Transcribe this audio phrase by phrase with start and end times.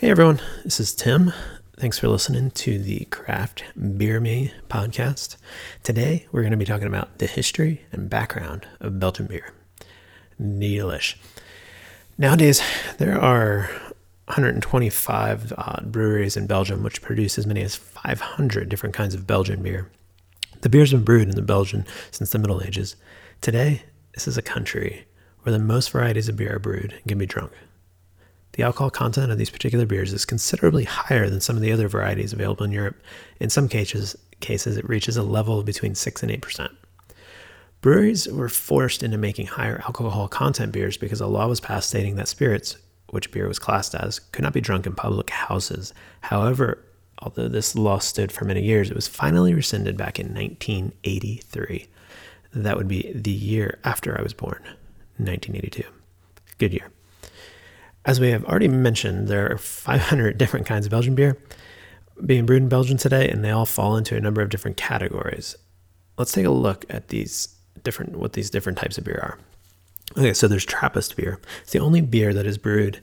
[0.00, 1.30] Hey everyone, this is Tim.
[1.76, 3.64] Thanks for listening to the Craft
[3.98, 5.36] Beer Me podcast.
[5.82, 9.52] Today we're going to be talking about the history and background of Belgian beer.
[10.40, 11.16] Delish.
[12.16, 12.62] Nowadays,
[12.96, 13.68] there are
[14.24, 19.62] 125 odd breweries in Belgium which produce as many as 500 different kinds of Belgian
[19.62, 19.90] beer.
[20.62, 22.96] The beer's been brewed in the Belgian since the Middle Ages.
[23.42, 23.82] Today,
[24.14, 25.04] this is a country
[25.42, 27.52] where the most varieties of beer are brewed and can be drunk.
[28.52, 31.88] The alcohol content of these particular beers is considerably higher than some of the other
[31.88, 33.00] varieties available in Europe.
[33.38, 36.68] In some cases, cases it reaches a level of between 6 and 8%.
[37.80, 42.16] Breweries were forced into making higher alcohol content beers because a law was passed stating
[42.16, 42.76] that spirits,
[43.10, 45.94] which beer was classed as, could not be drunk in public houses.
[46.20, 46.84] However,
[47.20, 51.86] although this law stood for many years, it was finally rescinded back in 1983.
[52.52, 54.62] That would be the year after I was born,
[55.16, 55.84] 1982.
[56.58, 56.90] Good year.
[58.04, 61.36] As we have already mentioned, there are 500 different kinds of Belgian beer
[62.24, 65.56] being brewed in Belgium today, and they all fall into a number of different categories.
[66.18, 69.38] Let's take a look at these different what these different types of beer are.
[70.18, 71.40] Okay, so there's Trappist beer.
[71.62, 73.00] It's the only beer that is brewed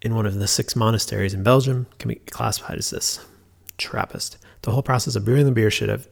[0.00, 3.24] in one of the six monasteries in Belgium can be classified as this
[3.76, 4.38] Trappist.
[4.62, 6.08] The whole process of brewing the beer should have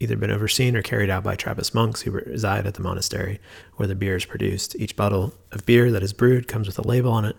[0.00, 3.40] either been overseen or carried out by Trappist monks who reside at the monastery
[3.74, 4.76] where the beer is produced.
[4.76, 7.36] Each bottle of beer that is brewed comes with a label on it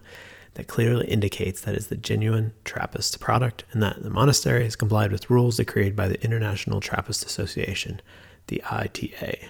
[0.56, 5.12] that clearly indicates that it's the genuine Trappist product and that the monastery has complied
[5.12, 8.02] with rules decreed by the International Trappist Association,
[8.48, 9.48] the ITA.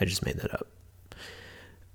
[0.00, 0.66] I just made that up.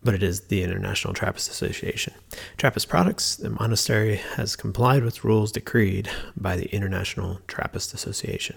[0.03, 2.13] But it is the International Trappist Association.
[2.57, 8.55] Trappist products, the monastery has complied with rules decreed by the International Trappist Association.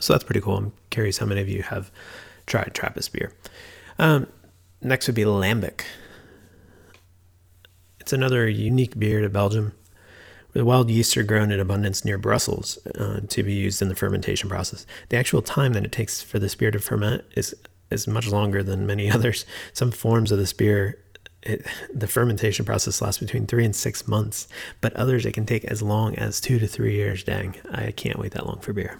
[0.00, 0.56] So that's pretty cool.
[0.56, 1.90] I'm curious how many of you have
[2.46, 3.32] tried Trappist beer.
[3.98, 4.26] Um,
[4.80, 5.82] next would be Lambic.
[8.00, 9.72] It's another unique beer to Belgium.
[10.54, 13.94] The wild yeasts are grown in abundance near Brussels uh, to be used in the
[13.94, 14.86] fermentation process.
[15.10, 17.54] The actual time that it takes for this beer to ferment is
[17.90, 19.44] is much longer than many others.
[19.72, 20.98] Some forms of this beer,
[21.42, 24.48] it, the fermentation process lasts between three and six months,
[24.80, 27.22] but others it can take as long as two to three years.
[27.24, 28.98] Dang, I can't wait that long for beer.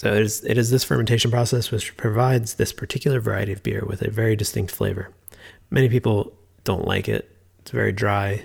[0.00, 3.84] So it is, it is this fermentation process which provides this particular variety of beer
[3.86, 5.10] with a very distinct flavor.
[5.68, 6.32] Many people
[6.64, 7.36] don't like it.
[7.58, 8.44] It's very dry,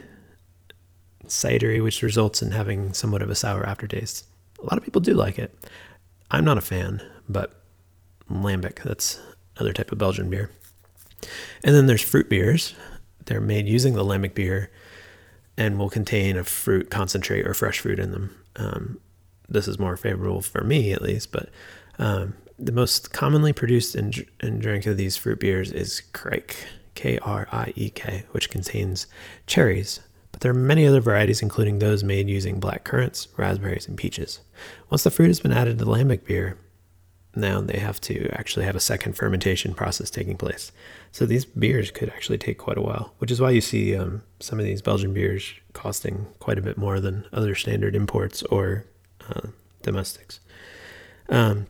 [1.28, 4.26] cidery, which results in having somewhat of a sour aftertaste.
[4.60, 5.58] A lot of people do like it.
[6.30, 7.64] I'm not a fan, but
[8.30, 9.22] Lambic, that's
[9.56, 10.52] another type of Belgian beer.
[11.64, 12.74] And then there's fruit beers.
[13.28, 14.72] They're made using the Lambic beer
[15.56, 18.36] and will contain a fruit concentrate or fresh fruit in them.
[18.58, 19.00] Um,
[19.50, 21.50] this is more favorable for me at least, but
[22.00, 26.56] um, the most commonly produced and, and drink of these fruit beers is Kriek,
[26.96, 29.08] K R I E K, which contains
[29.46, 30.00] cherries.
[30.32, 34.42] But there are many other varieties, including those made using black currants, raspberries, and peaches.
[34.90, 36.58] Once the fruit has been added to the lambic beer,
[37.36, 40.72] now they have to actually have a second fermentation process taking place.
[41.12, 44.24] So these beers could actually take quite a while, which is why you see um,
[44.40, 48.86] some of these Belgian beers costing quite a bit more than other standard imports or
[49.30, 49.48] uh,
[49.82, 50.40] domestics.
[51.30, 51.68] Um,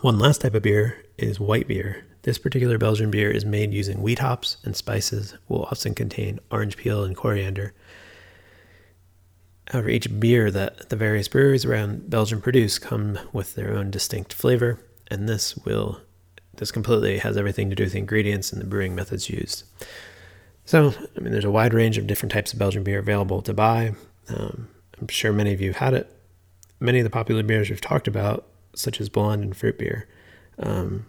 [0.00, 2.04] one last type of beer is white beer.
[2.22, 6.76] This particular Belgian beer is made using wheat hops and spices, will often contain orange
[6.76, 7.74] peel and coriander.
[9.68, 14.32] However, each beer that the various breweries around Belgium produce come with their own distinct
[14.32, 16.00] flavor, and this will
[16.56, 19.62] this completely has everything to do with the ingredients and the brewing methods used.
[20.64, 23.54] So, I mean, there's a wide range of different types of Belgian beer available to
[23.54, 23.94] buy.
[24.28, 24.68] Um,
[25.00, 26.17] I'm sure many of you have had it
[26.80, 30.08] many of the popular beers we've talked about, such as blonde and fruit beer,
[30.58, 31.06] um,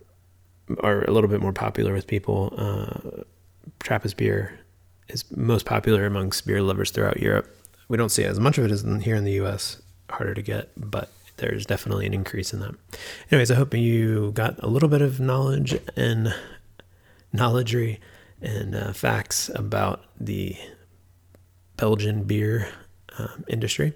[0.79, 2.53] are a little bit more popular with people.
[2.57, 3.23] Uh,
[3.79, 4.59] Trappist beer
[5.07, 7.55] is most popular amongst beer lovers throughout Europe.
[7.87, 9.81] We don't see as much of it as here in the U.S.
[10.09, 12.75] Harder to get, but there's definitely an increase in that.
[13.31, 16.33] Anyways, I hope you got a little bit of knowledge and
[17.33, 17.99] knowledgery
[18.41, 20.55] and uh, facts about the
[21.77, 22.69] Belgian beer
[23.17, 23.93] um, industry.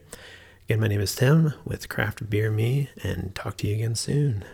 [0.70, 4.46] Again, my name is Tim with Craft Beer Me, and talk to you again soon.